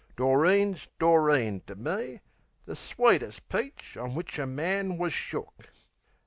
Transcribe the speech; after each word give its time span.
Doreen's 0.17 0.87
Doreen 0.97 1.61
to 1.67 1.75
me, 1.75 2.21
The 2.65 2.75
sweetest 2.75 3.47
peach 3.49 3.95
on 3.97 4.15
w'ich 4.15 4.39
a 4.39 4.47
man 4.47 4.97
wus 4.97 5.13
shook. 5.13 5.69